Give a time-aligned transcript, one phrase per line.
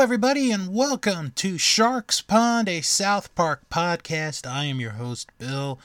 [0.00, 4.50] Everybody, and welcome to Stark's Pond, a South Park podcast.
[4.50, 5.78] I am your host, Bill,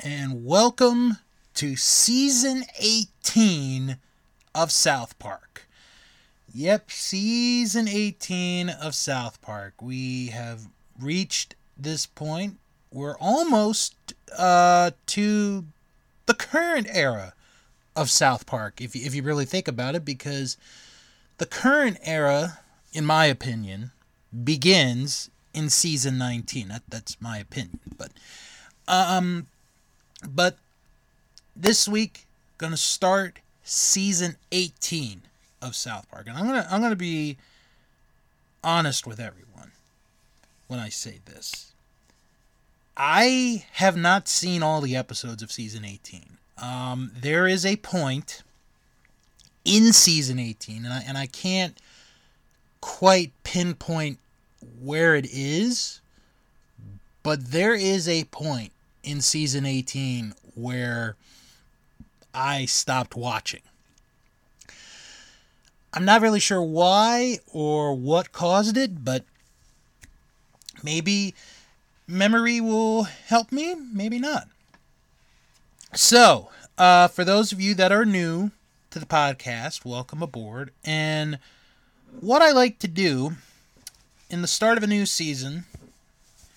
[0.00, 1.18] and welcome
[1.54, 3.98] to season 18
[4.56, 5.68] of South Park.
[6.52, 9.74] Yep, season 18 of South Park.
[9.80, 10.62] We have
[11.00, 12.58] reached this point.
[12.92, 13.94] We're almost
[14.36, 15.64] uh, to
[16.26, 17.34] the current era
[17.94, 20.56] of South Park, if you, if you really think about it, because
[21.38, 22.58] the current era
[22.94, 23.90] in my opinion,
[24.44, 26.68] begins in season 19.
[26.68, 27.80] That, that's my opinion.
[27.98, 28.12] But
[28.88, 29.48] um
[30.26, 30.56] but
[31.54, 32.26] this week
[32.56, 35.22] gonna start season 18
[35.60, 36.28] of South Park.
[36.28, 37.36] And I'm gonna I'm gonna be
[38.62, 39.72] honest with everyone
[40.68, 41.72] when I say this.
[42.96, 46.38] I have not seen all the episodes of season 18.
[46.58, 48.44] Um, there is a point
[49.64, 51.76] in season 18, and I, and I can't
[52.84, 54.18] quite pinpoint
[54.82, 56.02] where it is,
[57.22, 61.16] but there is a point in season 18 where
[62.34, 63.62] I stopped watching.
[65.94, 69.24] I'm not really sure why or what caused it, but
[70.82, 71.34] maybe
[72.06, 74.46] memory will help me, maybe not.
[75.94, 78.50] So, uh, for those of you that are new
[78.90, 80.70] to the podcast, welcome aboard.
[80.84, 81.38] And
[82.20, 83.32] what I like to do
[84.30, 85.64] in the start of a new season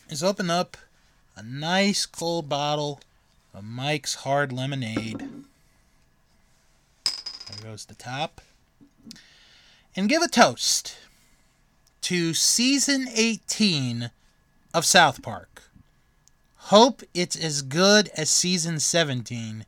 [0.09, 0.77] is open up
[1.36, 3.00] a nice cold bottle
[3.53, 5.28] of Mike's Hard Lemonade.
[7.05, 8.41] There goes the top.
[9.95, 10.97] And give a toast
[12.02, 14.12] to season 18
[14.74, 15.63] of South Park.
[16.56, 19.66] Hope it's as good as season 17,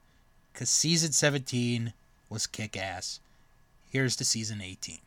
[0.54, 1.94] because season 17
[2.30, 3.20] was kick ass.
[3.90, 5.00] Here's to season 18.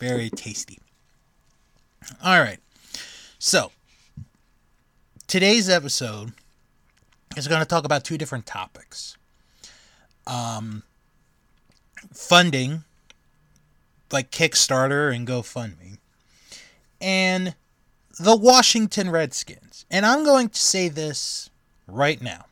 [0.00, 0.78] Very tasty.
[2.24, 2.58] All right.
[3.38, 3.70] So,
[5.26, 6.32] today's episode
[7.36, 9.18] is going to talk about two different topics
[10.26, 10.84] um,
[12.14, 12.84] funding,
[14.10, 15.98] like Kickstarter and GoFundMe,
[16.98, 17.54] and
[18.18, 19.84] the Washington Redskins.
[19.90, 21.50] And I'm going to say this
[21.86, 22.46] right now.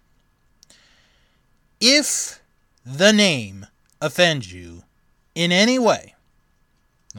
[1.81, 2.43] If
[2.85, 3.67] the name
[4.03, 4.83] offends you
[5.35, 6.15] in any way,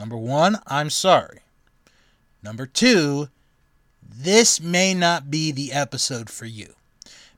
[0.00, 1.40] Number one, I'm sorry.
[2.42, 3.28] Number two,
[4.02, 6.72] this may not be the episode for you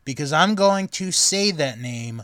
[0.05, 2.23] because I'm going to say that name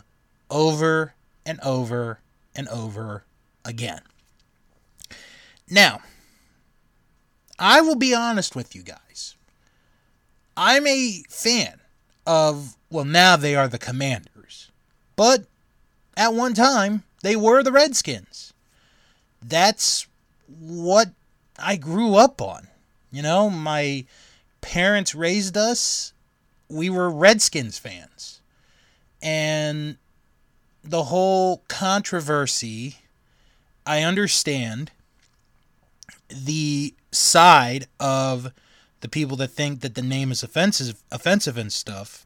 [0.49, 1.13] over
[1.45, 2.21] and over
[2.55, 3.25] and over
[3.65, 3.99] again.
[5.69, 5.99] Now,
[7.59, 9.35] I will be honest with you guys.
[10.55, 11.81] I'm a fan
[12.25, 14.71] of, well, now they are the Commanders,
[15.17, 15.47] but
[16.15, 18.53] at one time they were the Redskins.
[19.41, 20.07] That's
[20.59, 21.09] what
[21.57, 22.67] I grew up on.
[23.11, 24.05] You know, my
[24.61, 26.13] parents raised us,
[26.69, 28.41] we were Redskins fans.
[29.21, 29.97] And
[30.83, 32.97] the whole controversy,
[33.85, 34.91] I understand
[36.29, 38.51] the side of
[39.01, 42.25] the people that think that the name is offensive offensive and stuff.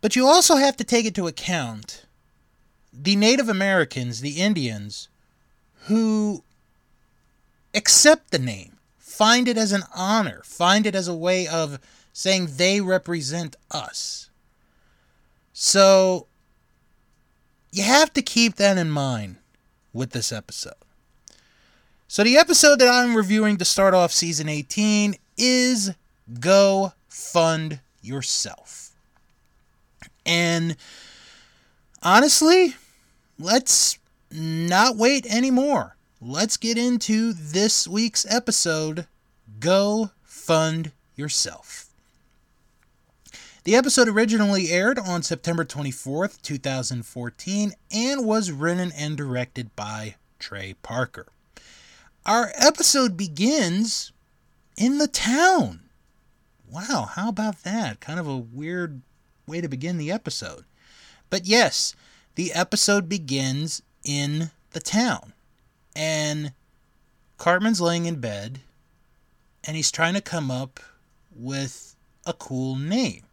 [0.00, 2.06] But you also have to take into account
[2.92, 5.08] the Native Americans, the Indians,
[5.84, 6.42] who
[7.74, 8.76] accept the name.
[8.98, 10.42] Find it as an honor.
[10.44, 11.78] Find it as a way of
[12.12, 14.30] saying they represent us.
[15.52, 16.26] So,
[17.70, 19.36] you have to keep that in mind
[19.92, 20.74] with this episode.
[22.08, 25.92] So, the episode that I'm reviewing to start off season 18 is
[26.40, 28.90] Go Fund Yourself.
[30.24, 30.76] And
[32.02, 32.74] honestly,
[33.38, 33.98] let's
[34.30, 39.06] not wait anymore let's get into this week's episode
[39.58, 41.86] Go Fund Yourself.
[43.64, 50.74] The episode originally aired on September 24th, 2014, and was written and directed by Trey
[50.82, 51.26] Parker.
[52.26, 54.12] Our episode begins
[54.76, 55.80] in the town.
[56.70, 58.00] Wow, how about that?
[58.00, 59.00] Kind of a weird
[59.46, 60.64] way to begin the episode.
[61.30, 61.94] But yes,
[62.34, 65.32] the episode begins in the town.
[66.00, 66.52] And
[67.36, 68.60] Cartman's laying in bed
[69.64, 70.80] and he's trying to come up
[71.30, 71.94] with
[72.24, 73.24] a cool name.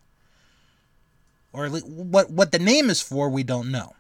[1.54, 3.96] Or what what the name is for, we don't know.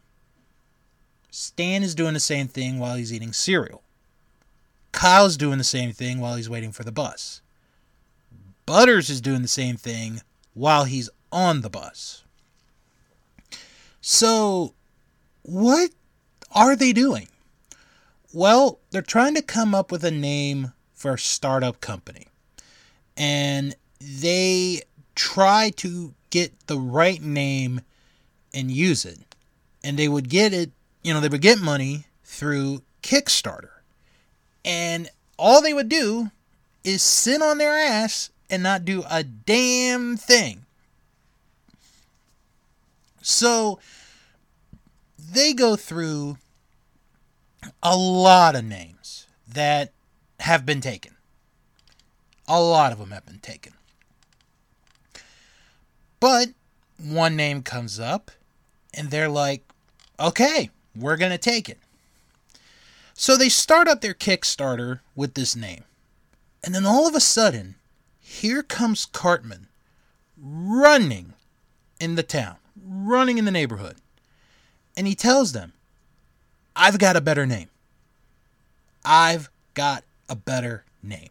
[1.31, 3.83] Stan is doing the same thing while he's eating cereal.
[4.91, 7.39] Kyle's doing the same thing while he's waiting for the bus.
[8.65, 10.21] Butters is doing the same thing
[10.53, 12.25] while he's on the bus.
[14.01, 14.73] So,
[15.43, 15.91] what
[16.51, 17.29] are they doing?
[18.37, 22.27] Well, they're trying to come up with a name for a startup company.
[23.17, 24.83] And they
[25.15, 27.81] try to get the right name
[28.53, 29.17] and use it.
[29.83, 30.69] And they would get it,
[31.03, 33.81] you know, they would get money through Kickstarter.
[34.63, 36.29] And all they would do
[36.83, 40.67] is sit on their ass and not do a damn thing.
[43.23, 43.79] So
[45.17, 46.37] they go through
[47.81, 49.91] a lot of names that
[50.39, 51.15] have been taken.
[52.47, 53.73] A lot of them have been taken.
[56.19, 56.49] But
[56.97, 58.31] one name comes up
[58.93, 59.63] and they're like,
[60.19, 61.79] okay, we're going to take it.
[63.13, 65.83] So they start up their Kickstarter with this name.
[66.63, 67.75] And then all of a sudden,
[68.19, 69.67] here comes Cartman
[70.39, 71.33] running
[71.99, 73.97] in the town, running in the neighborhood.
[74.95, 75.73] And he tells them,
[76.77, 77.69] I've got a better name.
[79.03, 81.29] I've got a better name.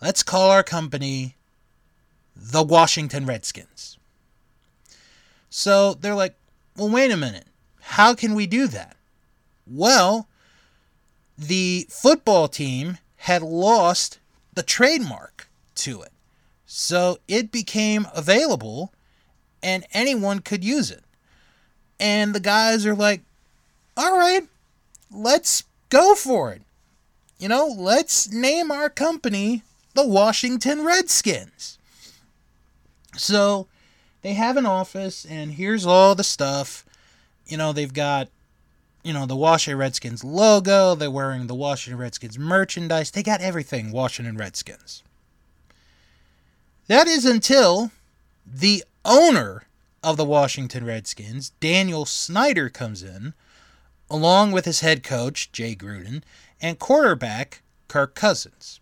[0.00, 1.34] Let's call our company
[2.36, 3.98] the Washington Redskins.
[5.50, 6.36] So they're like,
[6.76, 7.46] well, wait a minute.
[7.80, 8.96] How can we do that?
[9.66, 10.28] Well,
[11.36, 14.20] the football team had lost
[14.54, 16.12] the trademark to it.
[16.64, 18.92] So it became available
[19.62, 21.02] and anyone could use it.
[21.98, 23.22] And the guys are like,
[23.98, 24.46] all right,
[25.10, 26.62] let's go for it.
[27.38, 29.64] You know, let's name our company
[29.94, 31.78] the Washington Redskins.
[33.16, 33.66] So
[34.22, 36.86] they have an office, and here's all the stuff.
[37.46, 38.28] You know, they've got,
[39.02, 40.94] you know, the Washington Redskins logo.
[40.94, 43.10] They're wearing the Washington Redskins merchandise.
[43.10, 45.02] They got everything Washington Redskins.
[46.86, 47.90] That is until
[48.46, 49.64] the owner
[50.02, 53.34] of the Washington Redskins, Daniel Snyder, comes in,
[54.10, 56.22] along with his head coach, Jay Gruden,
[56.60, 58.80] and quarterback, Kirk Cousins.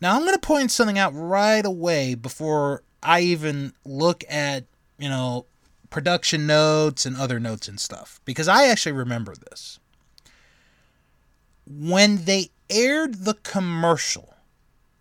[0.00, 4.64] Now, I'm going to point something out right away before I even look at,
[4.98, 5.46] you know,
[5.90, 9.78] production notes and other notes and stuff, because I actually remember this.
[11.66, 14.34] When they aired the commercial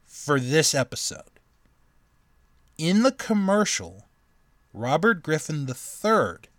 [0.05, 1.39] for this episode,
[2.77, 4.05] in the commercial,
[4.73, 6.49] Robert Griffin III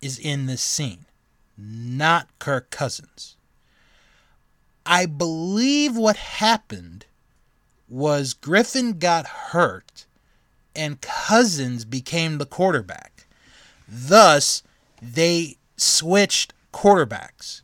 [0.00, 1.06] is in this scene,
[1.60, 3.36] not Kirk Cousins.
[4.86, 7.06] I believe what happened
[7.88, 10.06] was Griffin got hurt
[10.74, 13.26] and Cousins became the quarterback.
[13.88, 14.62] Thus,
[15.02, 17.62] they switched quarterbacks.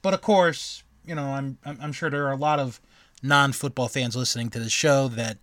[0.00, 2.80] But of course, you know, I'm I'm sure there are a lot of
[3.22, 5.38] non-football fans listening to the show that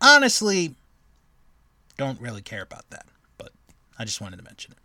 [0.00, 0.74] honestly
[1.96, 3.06] don't really care about that.
[3.36, 3.52] But
[3.98, 4.78] I just wanted to mention it.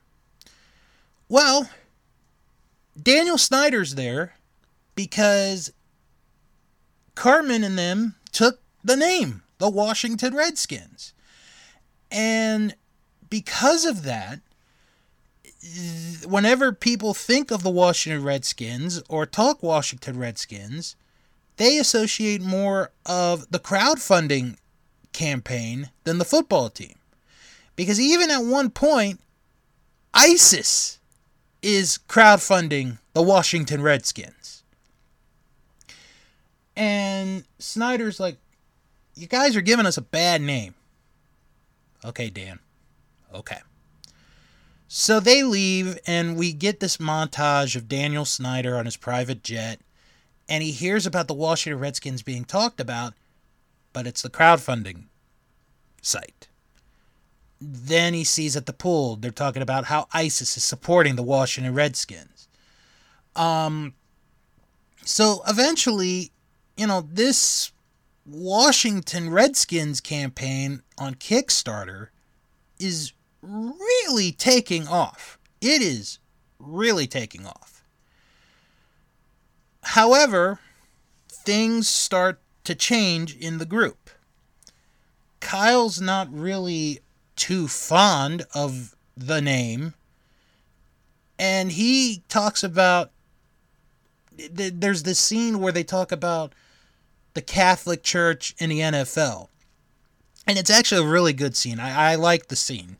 [1.29, 1.69] Well,
[3.01, 4.33] Daniel Snyder's there
[4.95, 5.71] because
[7.13, 11.13] Cartman and them took the name, the Washington Redskins.
[12.11, 12.75] And
[13.29, 14.39] because of that,
[16.25, 20.95] whenever people think of the Washington Redskins or talk Washington Redskins,
[21.57, 24.57] they associate more of the crowdfunding
[25.13, 26.95] campaign than the football team.
[27.75, 29.21] Because even at one point,
[30.13, 30.98] ISIS
[31.61, 34.63] is crowdfunding the Washington Redskins.
[36.75, 38.37] And Snyder's like,
[39.15, 40.75] you guys are giving us a bad name.
[42.05, 42.59] Okay, Dan.
[43.33, 43.59] Okay.
[44.87, 49.79] So they leave, and we get this montage of Daniel Snyder on his private jet,
[50.47, 53.13] and he hears about the Washington Redskins being talked about,
[53.93, 55.03] but it's the crowdfunding
[56.01, 56.47] site.
[57.61, 61.73] Then he sees at the pool they're talking about how ISIS is supporting the Washington
[61.73, 62.47] Redskins.
[63.35, 63.93] Um,
[65.03, 66.31] so eventually,
[66.77, 67.71] you know, this
[68.25, 72.09] Washington Redskins campaign on Kickstarter
[72.79, 75.37] is really taking off.
[75.61, 76.19] It is
[76.59, 77.83] really taking off.
[79.81, 80.59] However,
[81.27, 84.09] things start to change in the group.
[85.39, 86.99] Kyle's not really
[87.39, 89.95] too fond of the name.
[91.39, 93.11] And he talks about.
[94.51, 96.53] There's this scene where they talk about
[97.33, 99.49] the Catholic Church and the NFL.
[100.47, 101.77] And it's actually a really good scene.
[101.77, 102.97] I, I like the scene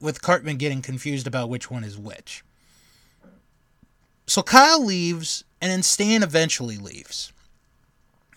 [0.00, 2.42] with Cartman getting confused about which one is which.
[4.26, 7.32] So Kyle leaves, and then Stan eventually leaves.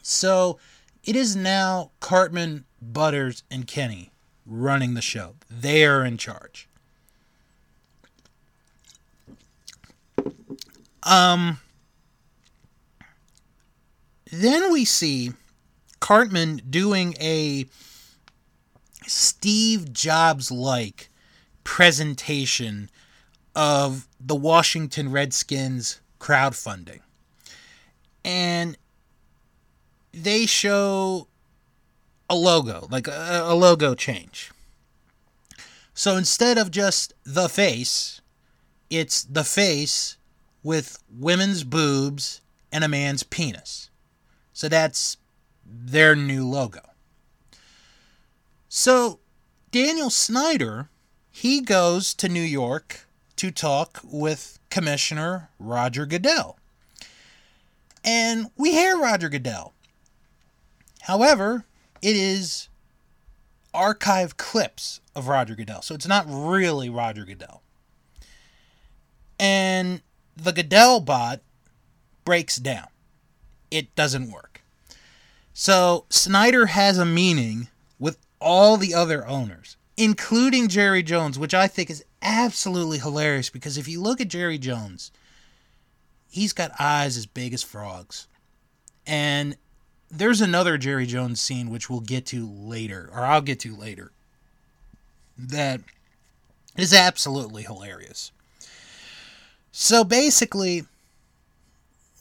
[0.04, 0.60] So
[1.04, 4.13] it is now Cartman, Butters, and Kenny
[4.46, 5.36] running the show.
[5.50, 6.68] They are in charge.
[11.04, 11.60] Um,
[14.32, 15.34] then we see
[16.00, 17.66] Cartman doing a
[19.06, 21.10] Steve Jobs like
[21.64, 22.90] presentation
[23.56, 27.02] of the Washington Redskins crowdfunding.
[28.24, 28.78] And
[30.14, 31.28] they show
[32.34, 34.52] a logo, like a, a, logo change.
[35.94, 38.22] So instead of just the face,
[38.90, 40.18] it's the face
[40.64, 43.90] with women's boobs and a man's penis.
[44.52, 45.18] So that's
[45.66, 46.82] their new logo.
[48.68, 49.20] So
[49.72, 50.90] Daniel Snyder,
[51.32, 56.58] he goes to New York to talk with Commissioner Roger Goodell.
[58.04, 59.74] And we hear Roger Goodell.
[61.02, 61.66] However,
[62.04, 62.68] it is
[63.74, 65.82] archive clips of Roger Goodell.
[65.82, 67.64] So it's not really Roger Goodell.
[69.40, 70.02] And
[70.36, 71.40] the Goodell bot
[72.26, 72.88] breaks down.
[73.72, 74.62] It doesn't work.
[75.54, 81.68] So Snyder has a meeting with all the other owners, including Jerry Jones, which I
[81.68, 85.12] think is absolutely hilarious because if you look at Jerry Jones,
[86.28, 88.28] he's got eyes as big as frogs.
[89.08, 89.56] And
[90.16, 94.12] there's another Jerry Jones scene which we'll get to later, or I'll get to later,
[95.38, 95.82] that
[96.78, 98.32] is absolutely hilarious.
[99.72, 100.86] So basically,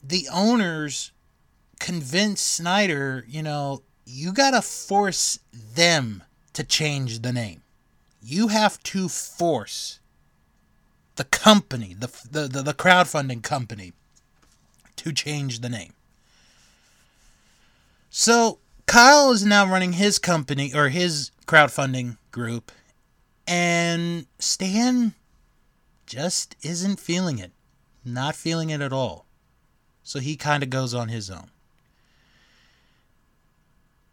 [0.02, 1.12] the owners
[1.78, 6.22] convince Snyder, you know, you got to force them
[6.54, 7.60] to change the name.
[8.22, 9.98] You have to force
[11.16, 13.92] the company, the, the, the, the crowdfunding company,
[14.96, 15.92] to change the name.
[18.14, 22.70] So Kyle is now running his company or his crowdfunding group,
[23.46, 25.14] and Stan
[26.04, 27.52] just isn't feeling it.
[28.04, 29.24] Not feeling it at all.
[30.02, 31.48] So he kind of goes on his own.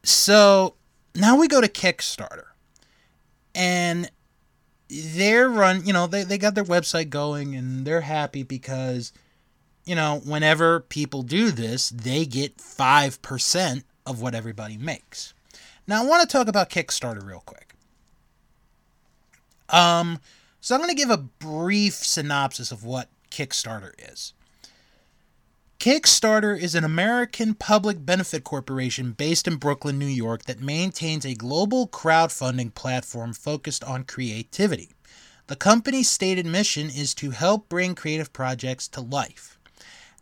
[0.03, 0.75] So
[1.13, 2.45] now we go to Kickstarter.
[3.53, 4.09] And
[4.87, 9.11] they're run, you know, they, they got their website going and they're happy because,
[9.83, 15.33] you know, whenever people do this, they get 5% of what everybody makes.
[15.87, 17.75] Now I want to talk about Kickstarter real quick.
[19.69, 20.19] Um,
[20.59, 24.33] so I'm going to give a brief synopsis of what Kickstarter is.
[25.79, 31.35] Kickstarter is an American public benefit corporation based in Brooklyn, New York, that maintains a
[31.35, 34.89] global crowdfunding platform focused on creativity.
[35.47, 39.57] The company's stated mission is to help bring creative projects to life.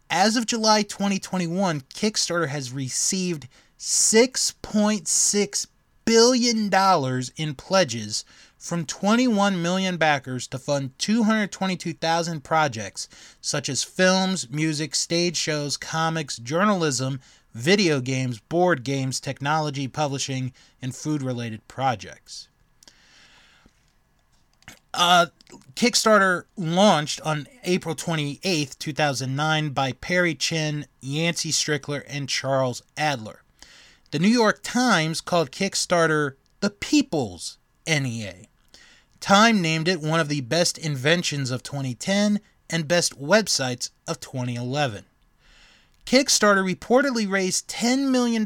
[0.09, 3.47] As of July 2021, Kickstarter has received
[3.79, 5.67] $6.6
[6.05, 6.71] billion
[7.37, 8.25] in pledges
[8.57, 13.07] from 21 million backers to fund 222,000 projects
[13.39, 17.19] such as films, music, stage shows, comics, journalism,
[17.53, 22.47] video games, board games, technology, publishing, and food related projects.
[24.93, 25.27] Uh,
[25.75, 33.43] Kickstarter launched on April 28th, 2009 by Perry Chen, Yancey Strickler, and Charles Adler.
[34.11, 38.45] The New York Times called Kickstarter the People's NEA.
[39.19, 45.03] Time named it one of the best inventions of 2010 and best websites of 2011.
[46.05, 48.45] Kickstarter reportedly raised $10 million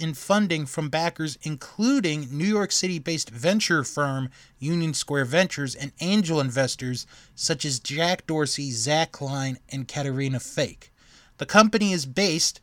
[0.00, 5.92] in funding from backers, including New York City based venture firm Union Square Ventures and
[6.00, 10.90] angel investors such as Jack Dorsey, Zach Klein, and Caterina Fake.
[11.36, 12.62] The company is based,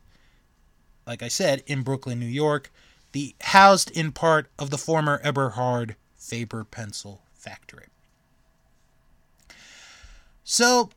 [1.10, 2.70] like I said, in Brooklyn, New York,
[3.10, 7.86] the housed in part of the former Eberhard Faber pencil factory.
[10.44, 10.90] So,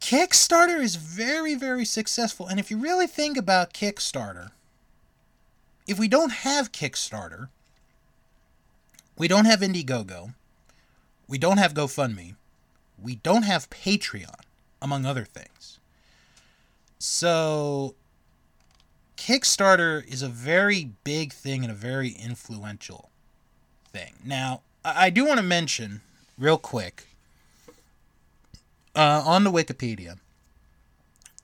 [0.00, 2.48] Kickstarter is very, very successful.
[2.48, 4.50] And if you really think about Kickstarter,
[5.86, 7.48] if we don't have Kickstarter,
[9.16, 10.34] we don't have Indiegogo,
[11.28, 12.34] we don't have GoFundMe,
[13.00, 14.40] we don't have Patreon,
[14.82, 15.78] among other things.
[16.98, 17.94] So,
[19.20, 23.10] Kickstarter is a very big thing and a very influential
[23.92, 24.14] thing.
[24.24, 26.00] Now, I do want to mention
[26.38, 27.06] real quick
[28.96, 30.18] uh, on the Wikipedia,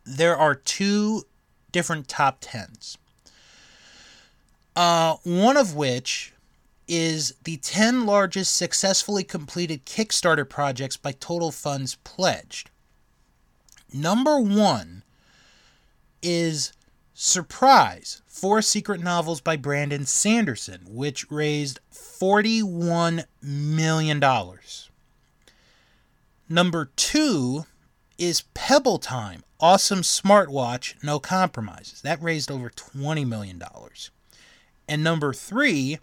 [0.06, 1.24] there are two
[1.70, 2.96] different top tens.
[4.74, 6.32] Uh, one of which
[6.88, 12.70] is the 10 largest successfully completed Kickstarter projects by total funds pledged.
[13.92, 15.02] Number one
[16.22, 16.72] is
[17.18, 24.22] Surprise Four Secret Novels by Brandon Sanderson, which raised $41 million.
[26.46, 27.64] Number two
[28.18, 32.02] is Pebble Time, awesome smartwatch, no compromises.
[32.02, 33.62] That raised over $20 million.
[34.86, 35.98] And number three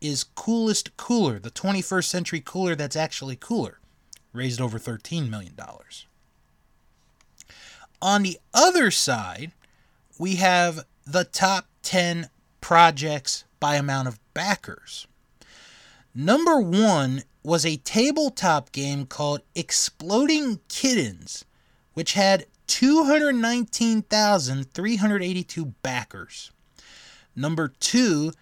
[0.00, 3.78] is Coolest Cooler, the 21st century cooler that's actually cooler,
[4.32, 5.54] raised over $13 million.
[8.02, 9.52] On the other side,
[10.18, 12.30] we have the top 10
[12.60, 15.06] projects by amount of backers.
[16.14, 21.46] Number one was a tabletop game called Exploding Kittens,
[21.94, 26.50] which had 219,382 backers.
[27.36, 28.32] Number two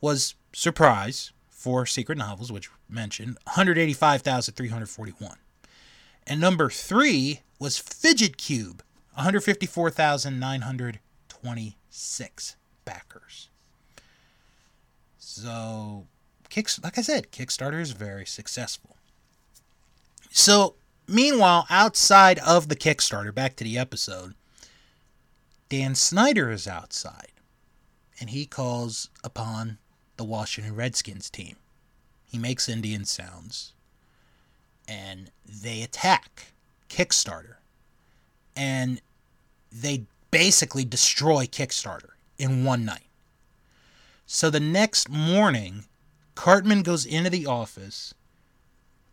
[0.00, 5.36] was Surprise Four Secret Novels, which mentioned 185,341.
[6.26, 8.82] And number three was Fidget Cube,
[11.42, 13.48] 154,926 backers.
[15.18, 16.06] So,
[16.48, 18.96] Kicks, like I said, Kickstarter is very successful.
[20.30, 20.74] So,
[21.06, 24.34] meanwhile, outside of the Kickstarter, back to the episode,
[25.68, 27.32] Dan Snyder is outside
[28.20, 29.78] and he calls upon
[30.16, 31.56] the Washington Redskins team.
[32.24, 33.72] He makes Indian sounds
[34.86, 36.52] and they attack
[36.88, 37.56] Kickstarter
[38.54, 39.00] and
[39.70, 43.06] they basically destroy Kickstarter in one night.
[44.26, 45.84] So the next morning,
[46.34, 48.14] Cartman goes into the office.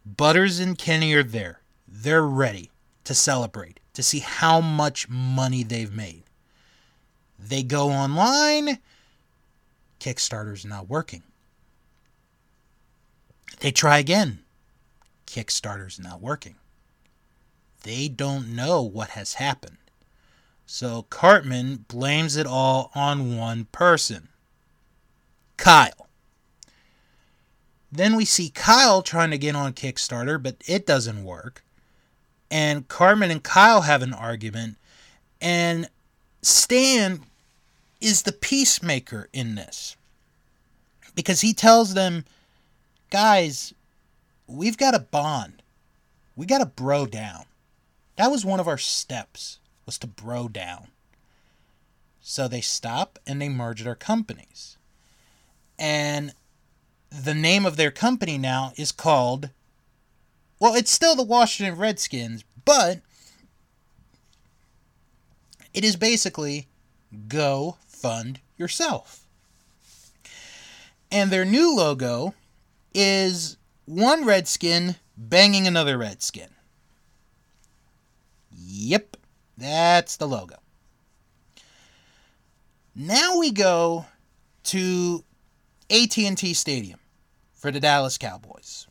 [0.04, 1.60] Butters and Kenny are there.
[1.88, 2.72] They're ready
[3.04, 6.24] to celebrate, to see how much money they've made.
[7.38, 8.80] They go online.
[10.00, 11.24] Kickstarter's not working.
[13.60, 14.40] They try again.
[15.28, 16.55] Kickstarter's not working.
[17.84, 19.77] They don't know what has happened.
[20.72, 24.29] So Cartman blames it all on one person
[25.58, 26.08] Kyle.
[27.92, 31.64] Then we see Kyle trying to get on Kickstarter, but it doesn't work.
[32.51, 34.77] And Cartman and Kyle have an argument.
[35.42, 35.90] And
[36.44, 37.22] Stan
[38.00, 39.98] is the peacemaker in this.
[41.16, 42.25] Because he tells them,
[43.10, 43.74] guys,
[44.46, 45.64] we've got a bond.
[46.36, 47.46] We got to bro down.
[48.18, 49.58] That was one of our steps,
[49.90, 50.90] was to bro down.
[52.22, 54.78] So they stop and they merge their companies.
[55.80, 56.34] And
[57.10, 59.50] the name of their company now is called
[60.60, 63.00] well, it's still the Washington Redskins, but
[65.74, 66.68] it is basically
[67.28, 69.25] go fund yourself.
[71.12, 72.36] And their new logo
[72.94, 76.50] is one redskin banging another redskin.
[78.56, 79.18] Yep,
[79.59, 80.55] that's the logo.
[82.95, 84.05] Now we go
[84.65, 85.24] to
[85.89, 87.00] AT&T Stadium
[87.53, 88.87] for the Dallas Cowboys,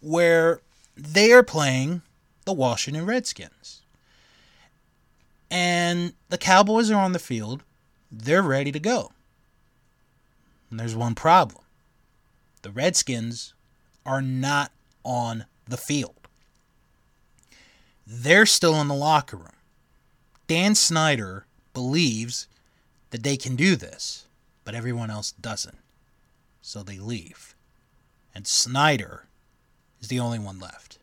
[0.00, 0.60] where
[0.96, 2.02] they are playing
[2.44, 3.82] the Washington Redskins.
[5.50, 7.62] And the Cowboys are on the field.
[8.10, 9.12] They're ready to go.
[10.70, 11.64] And there's one problem.
[12.62, 13.54] The Redskins
[14.06, 14.72] are not
[15.04, 16.28] on the field.
[18.06, 19.48] They're still in the locker room.
[20.52, 22.46] Dan Snyder believes
[23.08, 24.26] that they can do this,
[24.64, 25.78] but everyone else doesn't
[26.60, 27.54] so they leave.
[28.34, 29.28] And Snyder
[29.98, 30.98] is the only one left.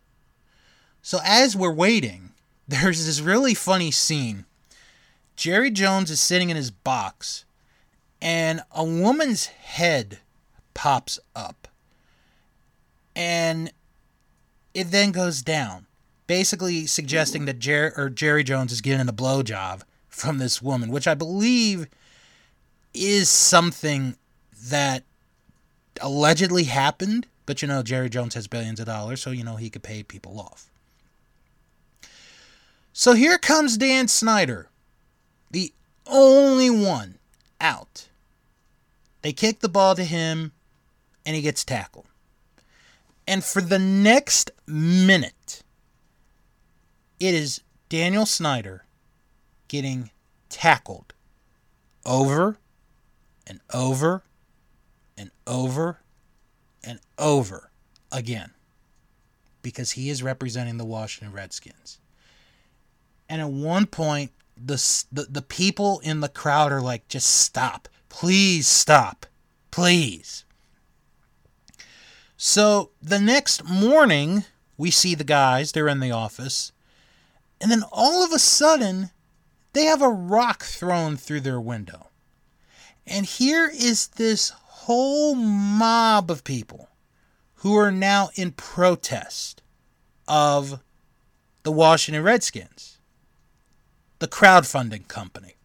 [1.01, 2.33] So as we're waiting,
[2.67, 4.45] there's this really funny scene.
[5.35, 7.43] Jerry Jones is sitting in his box,
[8.21, 10.19] and a woman's head
[10.75, 11.67] pops up.
[13.15, 13.71] And
[14.75, 15.88] it then goes down,
[16.30, 21.08] basically suggesting that Jer- or Jerry Jones is getting a blowjob from this woman, which
[21.08, 21.88] I believe
[22.94, 24.15] is something
[24.68, 25.06] that
[26.00, 29.72] allegedly happened, but you know, Jerry Jones has billions of dollars, so you know he
[29.72, 30.70] could pay people off.
[32.94, 34.70] So here comes Dan Snyder,
[35.50, 35.74] the
[36.06, 37.18] only one
[37.60, 38.08] out.
[39.24, 40.52] They kick the ball to him,
[41.26, 42.06] and he gets tackled.
[43.28, 45.63] And for the next minute,
[47.19, 48.86] it is Daniel Snyder
[49.67, 50.12] getting
[50.49, 51.13] tackled
[52.05, 52.58] over
[53.45, 54.23] and over
[55.17, 55.99] and over
[56.84, 57.71] and over
[58.12, 58.51] again
[59.62, 61.99] because he is representing the Washington Redskins.
[63.27, 67.88] And at one point, the, the, the people in the crowd are like, just stop.
[68.08, 69.25] Please stop.
[69.71, 70.45] Please.
[72.38, 74.45] So the next morning,
[74.77, 76.71] we see the guys, they're in the office,
[77.62, 79.12] and then all of a sudden,
[79.74, 82.08] they have a rock thrown through their window.
[83.06, 86.89] And here is this whole mob of people
[87.56, 89.62] who are now in protest
[90.28, 90.80] of
[91.63, 92.98] the Washington Redskins.
[94.19, 95.56] the crowdfunding company.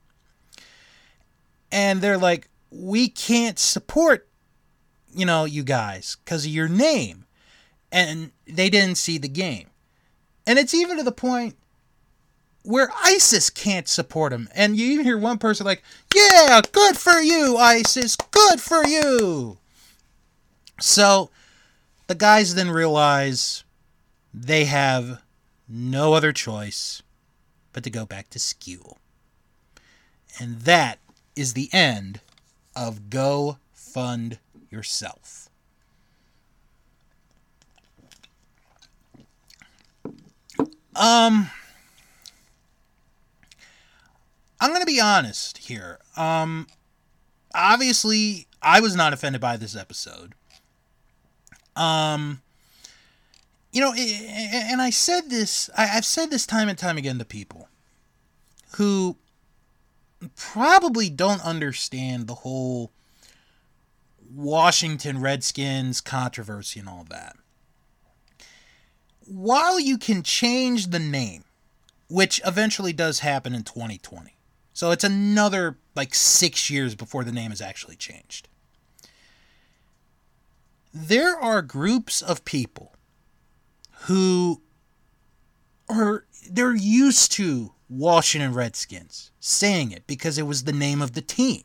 [1.71, 4.29] And they're like, we can't support,
[5.13, 7.27] you know, you guys because of your name.
[7.93, 9.69] And they didn't see the game.
[10.47, 11.57] And it's even to the point
[12.65, 14.49] where ISIS can't support him.
[14.55, 15.83] And you even hear one person like,
[16.15, 19.59] yeah, good for you, ISIS, good for you.
[20.81, 21.31] So
[22.07, 23.65] the guys then realize
[24.33, 25.23] they have
[25.69, 27.03] no other choice
[27.73, 28.99] but to go back to school.
[30.41, 30.99] And that
[31.37, 32.21] is the end
[32.75, 34.39] of Go Fund
[34.71, 35.49] Yourself.
[40.97, 41.51] Um,
[44.65, 45.99] I'm going to be honest here.
[46.17, 46.69] Um,
[47.55, 50.33] obviously, I was not offended by this episode.
[51.77, 52.41] Um,
[53.73, 57.69] you know, and I said this, I've said this time and time again to people
[58.77, 59.19] who
[60.35, 62.91] probably don't understand the whole
[64.35, 67.37] Washington Redskins controversy and all that.
[69.27, 71.45] While you can change the name,
[72.09, 74.34] which eventually does happen in 2020,
[74.75, 78.49] so it's another like six years before the name is actually changed.
[80.93, 82.95] There are groups of people
[84.03, 84.61] who
[85.89, 91.23] are they're used to Washington Redskins saying it because it was the name of the
[91.23, 91.63] team.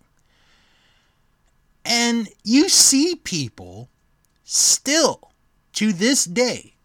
[1.84, 3.90] And you see people
[4.44, 5.32] still
[5.74, 6.76] to this day,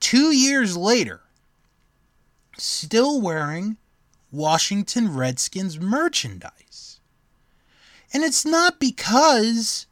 [0.00, 1.22] two years later,
[2.58, 3.78] still wearing
[4.32, 7.00] Washington Redskins merchandise.
[8.12, 9.86] And it's not because,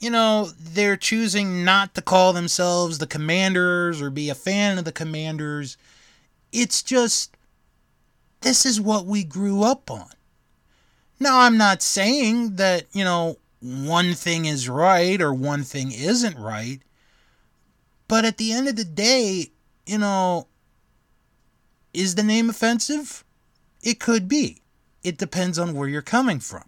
[0.00, 4.84] you know, they're choosing not to call themselves the Commanders or be a fan of
[4.84, 5.76] the Commanders.
[6.50, 7.36] It's just,
[8.40, 10.10] this is what we grew up on.
[11.20, 16.36] Now, I'm not saying that, you know, one thing is right or one thing isn't
[16.36, 16.80] right.
[18.08, 19.52] But at the end of the day,
[19.86, 20.48] you know,
[21.94, 23.24] is the name offensive?
[23.82, 24.62] It could be.
[25.02, 26.64] It depends on where you're coming from.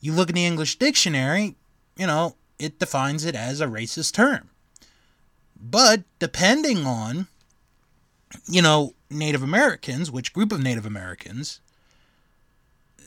[0.00, 1.56] You look in the English dictionary,
[1.96, 4.50] you know, it defines it as a racist term.
[5.58, 7.28] But depending on,
[8.48, 11.60] you know, Native Americans, which group of Native Americans,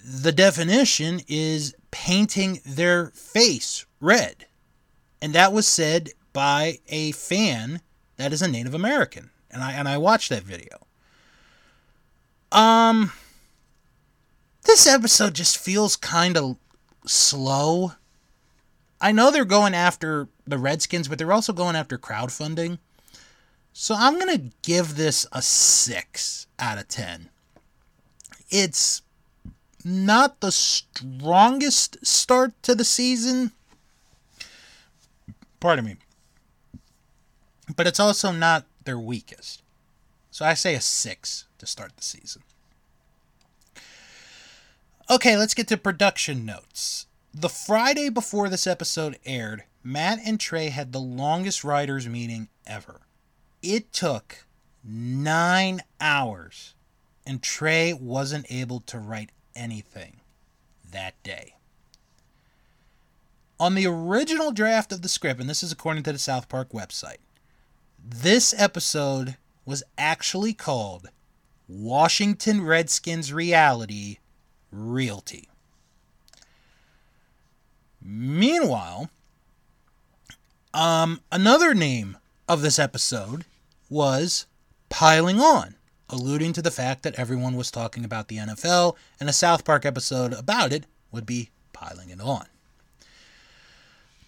[0.03, 4.47] the definition is painting their face red.
[5.21, 7.81] And that was said by a fan
[8.17, 9.29] that is a Native American.
[9.51, 10.87] And I and I watched that video.
[12.51, 13.11] Um,
[14.65, 16.57] this episode just feels kind of
[17.05, 17.93] slow.
[19.01, 22.79] I know they're going after the Redskins, but they're also going after crowdfunding.
[23.71, 27.29] So I'm going to give this a 6 out of 10.
[28.49, 29.03] It's
[29.85, 33.51] not the strongest start to the season.
[35.59, 35.95] Pardon me.
[37.75, 39.61] But it's also not their weakest.
[40.31, 42.43] So I say a 6 to start the season.
[45.09, 47.07] Okay, let's get to production notes.
[47.33, 53.01] The Friday before this episode aired, Matt and Trey had the longest writers' meeting ever.
[53.61, 54.45] It took
[54.83, 56.75] nine hours,
[57.25, 60.21] and Trey wasn't able to write anything
[60.91, 61.55] that day.
[63.59, 66.69] On the original draft of the script, and this is according to the South Park
[66.71, 67.17] website,
[68.03, 71.09] this episode was actually called
[71.69, 74.17] Washington Redskins Reality
[74.71, 75.47] Realty.
[78.01, 79.11] Meanwhile,
[80.73, 83.45] um, another name of this episode
[83.87, 84.47] was
[84.89, 85.75] Piling On,
[86.09, 89.85] alluding to the fact that everyone was talking about the NFL, and a South Park
[89.85, 92.45] episode about it would be Piling It On.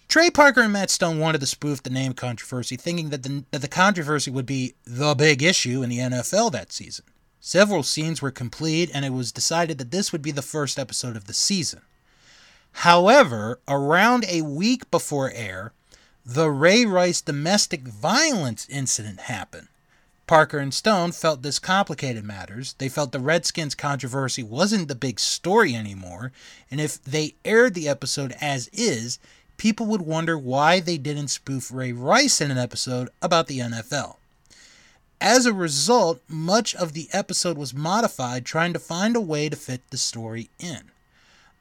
[0.06, 3.62] Trey Parker and Matt Stone wanted to spoof the name controversy, thinking that the, that
[3.62, 7.06] the controversy would be the big issue in the NFL that season.
[7.44, 11.16] Several scenes were complete, and it was decided that this would be the first episode
[11.16, 11.80] of the season.
[12.70, 15.72] However, around a week before air,
[16.24, 19.66] the Ray Rice domestic violence incident happened.
[20.28, 22.76] Parker and Stone felt this complicated matters.
[22.78, 26.30] They felt the Redskins controversy wasn't the big story anymore,
[26.70, 29.18] and if they aired the episode as is,
[29.56, 34.18] people would wonder why they didn't spoof Ray Rice in an episode about the NFL.
[35.24, 39.54] As a result, much of the episode was modified trying to find a way to
[39.54, 40.90] fit the story in.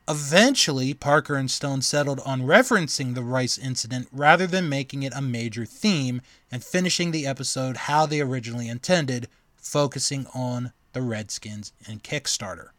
[0.10, 5.21] Eventually, Parker and Stone settled on referencing the Rice incident rather than making it a
[5.21, 12.02] major theme and finishing the episode how they originally intended, focusing on the Redskins and
[12.02, 12.69] Kickstarter.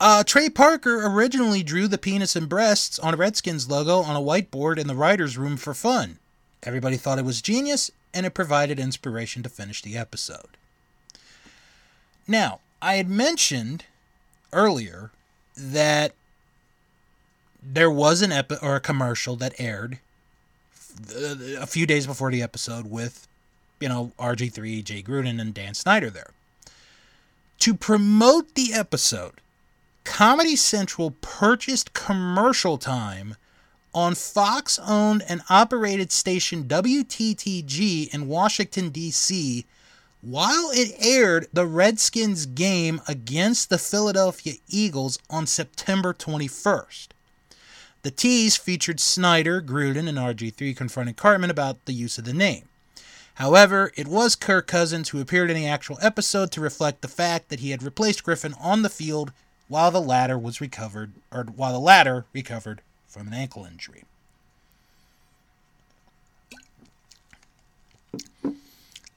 [0.00, 4.20] Uh, Trey Parker originally drew the penis and breasts on a Redskins logo on a
[4.20, 6.18] whiteboard in the writer's room for fun.
[6.62, 10.56] Everybody thought it was genius, and it provided inspiration to finish the episode.
[12.26, 13.84] Now, I had mentioned
[14.52, 15.10] earlier
[15.56, 16.12] that
[17.62, 19.98] there was an epi- or a commercial that aired
[21.58, 23.28] a few days before the episode with,
[23.80, 26.30] you know, RG3, Jay Gruden, and Dan Snyder there.
[27.60, 29.34] To promote the episode,
[30.04, 33.36] Comedy Central purchased commercial time
[33.94, 39.64] on Fox owned and operated station WTTG in Washington, D.C.,
[40.22, 47.08] while it aired the Redskins game against the Philadelphia Eagles on September 21st.
[48.02, 52.64] The tease featured Snyder, Gruden, and RG3 confronting Cartman about the use of the name.
[53.34, 57.48] However, it was Kirk Cousins who appeared in the actual episode to reflect the fact
[57.48, 59.32] that he had replaced Griffin on the field
[59.68, 64.04] while the latter was recovered or while the latter recovered from an ankle injury.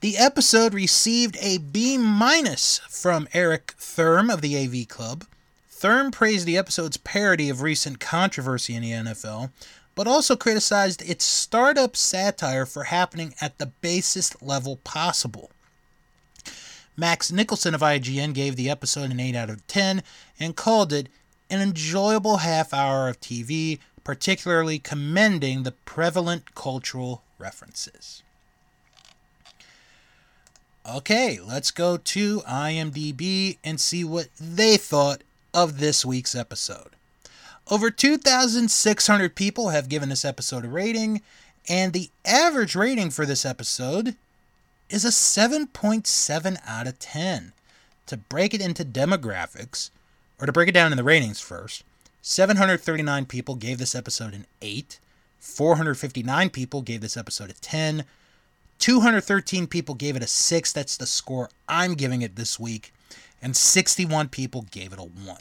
[0.02, 5.24] The episode received a B minus from Eric Thurm of the AV Club.
[5.70, 9.52] Thurm praised the episode's parody of recent controversy in the NFL,
[9.96, 15.52] but also criticized its startup satire for happening at the basest level possible.
[16.98, 20.04] Max Nicholson of IGN gave the episode an 8 out of 10
[20.40, 21.08] and called it
[21.54, 28.24] an enjoyable half hour of TV, particularly commending the prevalent cultural references.
[30.90, 35.22] Okay, let's go to IMDb and see what they thought
[35.54, 36.90] of this week's episode.
[37.70, 41.22] Over 2,600 people have given this episode a rating,
[41.70, 44.16] and the average rating for this episode
[44.90, 47.54] is a 7.7 out of 10.
[48.08, 49.92] To break it into demographics,
[50.40, 51.84] or to break it down in the ratings first,
[52.22, 55.00] 739 people gave this episode an 8,
[55.40, 58.06] 459 people gave this episode a 10,
[58.80, 62.94] 213 people gave it a 6, that's the score I'm giving it this week,
[63.42, 65.38] and 61 people gave it a 1.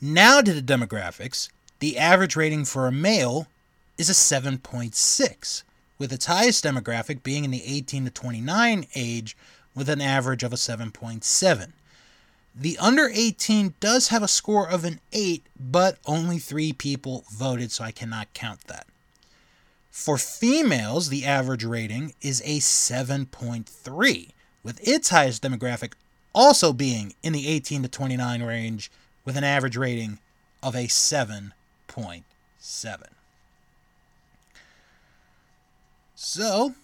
[0.00, 1.48] Now to the demographics.
[1.78, 3.46] The average rating for a male
[3.96, 5.62] is a 7.6
[5.98, 9.36] with its highest demographic being in the 18 to 29 age
[9.74, 11.72] with an average of a 7.7.
[12.58, 17.70] The under 18 does have a score of an 8, but only 3 people voted,
[17.70, 18.86] so I cannot count that.
[19.90, 24.30] For females, the average rating is a 7.3,
[24.62, 25.92] with its highest demographic
[26.34, 28.90] also being in the 18 to 29 range
[29.24, 30.18] with an average rating
[30.62, 33.02] of a 7.7.
[36.14, 36.74] So,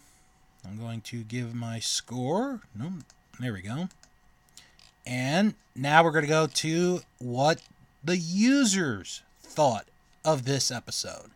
[0.67, 2.61] I'm going to give my score.
[2.75, 2.93] No,
[3.41, 3.89] there we go.
[5.07, 7.61] And now we're going to go to what
[8.05, 9.87] the users thought
[10.25, 11.31] of this episode.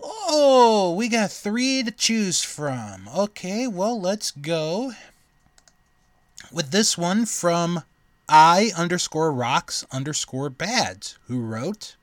[0.00, 3.08] Oh, we got three to choose from.
[3.16, 4.92] Okay, well, let's go
[6.50, 7.82] with this one from
[8.28, 11.96] I underscore rocks underscore bads, who wrote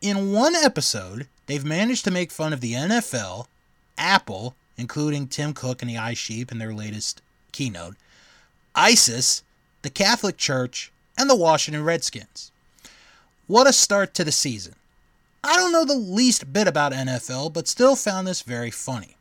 [0.00, 3.46] In one episode, they've managed to make fun of the NFL
[3.98, 7.96] Apple, including Tim Cook and the iSheep in their latest keynote,
[8.76, 9.42] ISIS,
[9.82, 12.52] the Catholic Church, and the Washington Redskins.
[13.46, 14.74] What a start to the season.
[15.42, 19.16] I don't know the least bit about NFL, but still found this very funny.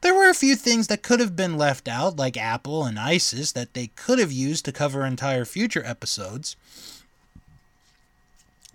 [0.00, 3.52] There were a few things that could have been left out, like Apple and ISIS,
[3.52, 6.56] that they could have used to cover entire future episodes.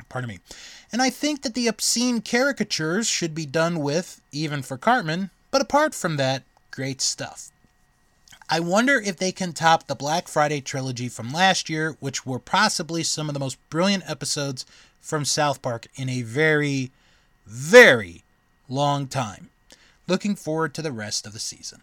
[0.08, 0.39] Pardon me.
[0.91, 5.62] And I think that the obscene caricatures should be done with, even for Cartman, but
[5.62, 7.49] apart from that, great stuff.
[8.47, 12.38] I wonder if they can top the Black Friday trilogy from last year, which were
[12.38, 14.65] possibly some of the most brilliant episodes
[15.01, 16.91] from South Park in a very,
[17.47, 18.23] very
[18.69, 19.49] long time.
[20.08, 21.81] Looking forward to the rest of the season.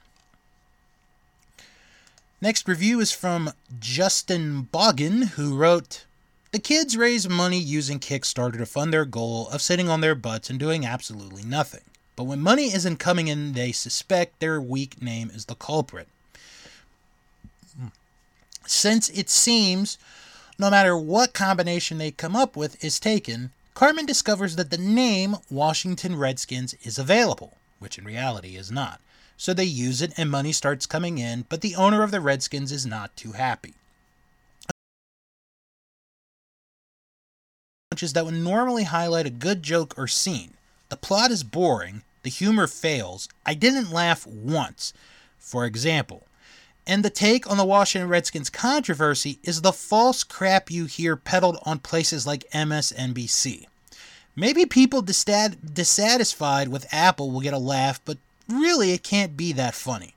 [2.41, 6.05] Next review is from Justin Boggin, who wrote
[6.53, 10.51] the kids raise money using Kickstarter to fund their goal of sitting on their butts
[10.51, 11.83] and doing absolutely nothing.
[12.15, 16.09] But when money isn't coming in, they suspect their weak name is the culprit.
[18.67, 19.99] Since it seems
[20.59, 25.37] no matter what combination they come up with is taken, Cartman discovers that the name
[25.51, 29.01] Washington Redskins is available, which in reality is not.
[29.37, 32.71] So they use it and money starts coming in, but the owner of the Redskins
[32.71, 33.75] is not too happy.
[37.93, 40.55] punches that would normally highlight a good joke or scene.
[40.89, 44.95] The plot is boring, the humor fails, I didn't laugh once.
[45.39, 46.27] For example,
[46.87, 51.59] And the take on the Washington Redskins controversy is the false crap you hear peddled
[51.65, 53.67] on places like MSNBC.
[54.35, 58.19] Maybe people dissatisfied with Apple will get a laugh, but
[58.49, 60.15] really it can't be that funny.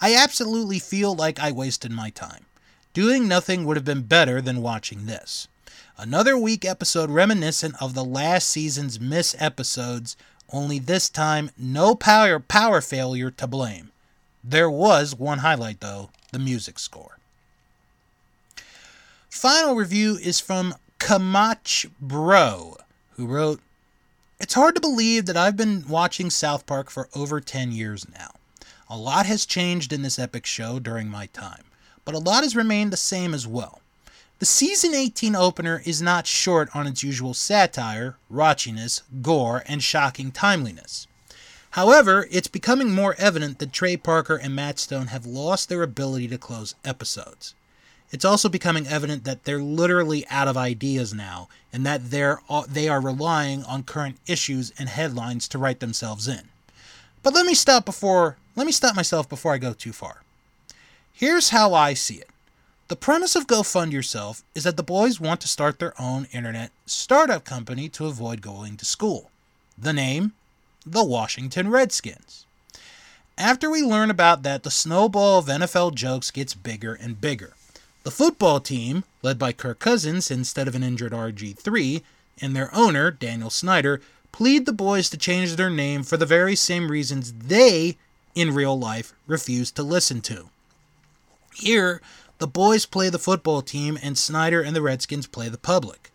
[0.00, 2.44] I absolutely feel like I wasted my time.
[2.92, 5.48] Doing nothing would have been better than watching this.
[5.96, 10.16] Another weak episode reminiscent of the last season's miss episodes,
[10.52, 13.90] only this time no power power failure to blame.
[14.46, 17.16] There was one highlight though, the music score.
[19.30, 22.76] Final review is from Kamach Bro,
[23.16, 23.60] who wrote,
[24.38, 28.32] It's hard to believe that I've been watching South Park for over 10 years now.
[28.90, 31.64] A lot has changed in this epic show during my time,
[32.04, 33.80] but a lot has remained the same as well.
[34.40, 40.30] The season 18 opener is not short on its usual satire, raunchiness, gore, and shocking
[40.32, 41.06] timeliness.
[41.74, 46.28] However, it's becoming more evident that Trey Parker and Matt Stone have lost their ability
[46.28, 47.52] to close episodes.
[48.12, 52.86] It's also becoming evident that they're literally out of ideas now and that they're they
[52.86, 56.42] are relying on current issues and headlines to write themselves in.
[57.24, 60.22] But let me stop before let me stop myself before I go too far.
[61.12, 62.30] Here's how I see it.
[62.86, 66.28] The premise of Go Fund Yourself is that the boys want to start their own
[66.32, 69.32] internet startup company to avoid going to school.
[69.76, 70.34] The name?
[70.86, 72.44] The Washington Redskins.
[73.38, 77.54] After we learn about that, the snowball of NFL jokes gets bigger and bigger.
[78.02, 82.02] The football team, led by Kirk Cousins instead of an injured RG3,
[82.40, 86.54] and their owner, Daniel Snyder, plead the boys to change their name for the very
[86.54, 87.96] same reasons they,
[88.34, 90.50] in real life, refuse to listen to.
[91.54, 92.02] Here,
[92.38, 96.10] the boys play the football team, and Snyder and the Redskins play the public.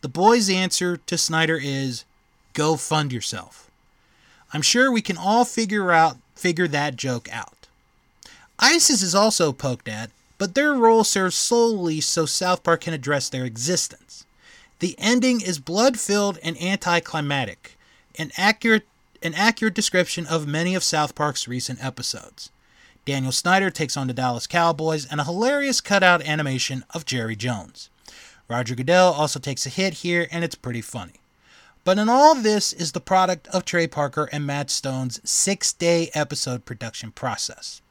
[0.00, 2.04] The boys' answer to Snyder is
[2.52, 3.70] go fund yourself.
[4.52, 7.68] I'm sure we can all figure out figure that joke out.
[8.58, 13.28] ISIS is also poked at, but their role serves solely so South Park can address
[13.28, 14.24] their existence.
[14.80, 17.76] The ending is blood-filled and anticlimactic,
[18.18, 18.86] an accurate
[19.22, 22.50] an accurate description of many of South Park's recent episodes.
[23.04, 27.88] Daniel Snyder takes on the Dallas Cowboys, and a hilarious cutout animation of Jerry Jones.
[28.48, 31.21] Roger Goodell also takes a hit here, and it's pretty funny.
[31.84, 36.10] But in all this is the product of Trey Parker and Matt Stone's six day
[36.14, 37.82] episode production process.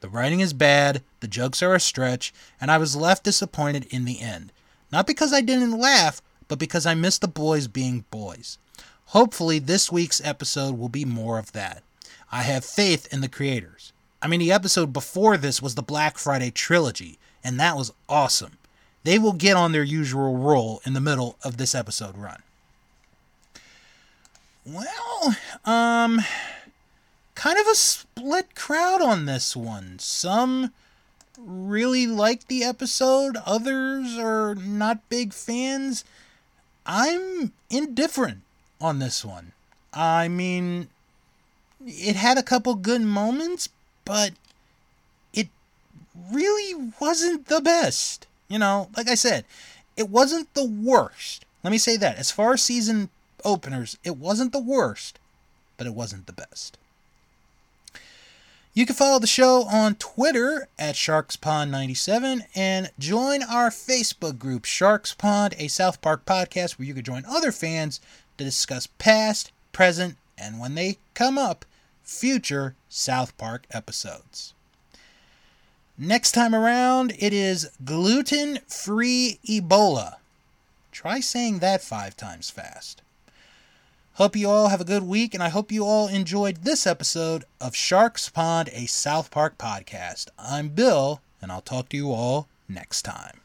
[0.00, 4.04] The writing is bad, the jokes are a stretch, and I was left disappointed in
[4.04, 4.52] the end.
[4.92, 8.58] Not because I didn't laugh, but because I missed the boys being boys.
[9.06, 11.82] Hopefully, this week's episode will be more of that.
[12.30, 13.92] I have faith in the creators.
[14.20, 18.58] I mean, the episode before this was the Black Friday trilogy, and that was awesome.
[19.04, 22.42] They will get on their usual roll in the middle of this episode run.
[24.70, 26.20] Well, um,
[27.34, 29.98] kind of a split crowd on this one.
[29.98, 30.72] Some
[31.38, 36.04] really liked the episode, others are not big fans.
[36.84, 38.40] I'm indifferent
[38.80, 39.52] on this one.
[39.94, 40.88] I mean,
[41.86, 43.70] it had a couple good moments,
[44.04, 44.32] but
[45.32, 45.48] it
[46.30, 48.26] really wasn't the best.
[48.48, 49.46] You know, like I said,
[49.96, 51.46] it wasn't the worst.
[51.64, 52.18] Let me say that.
[52.18, 53.08] As far as season
[53.44, 55.18] openers, it wasn't the worst,
[55.76, 56.78] but it wasn't the best.
[58.74, 65.14] You can follow the show on Twitter at StarksPond97 and join our Facebook group, Stark's
[65.14, 68.00] Pond, a South Park podcast where you can join other fans
[68.36, 71.64] to discuss past, present, and when they come up,
[72.04, 74.54] future South Park episodes.
[75.98, 80.18] Next time around, it is gluten free Ebola.
[80.92, 83.02] Try saying that five times fast.
[84.18, 87.44] Hope you all have a good week, and I hope you all enjoyed this episode
[87.60, 90.26] of Stark's Pond, a South Park podcast.
[90.36, 93.42] I'm Bill, and I'll talk to you all next time.